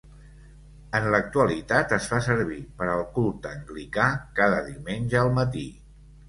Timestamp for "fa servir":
2.13-2.57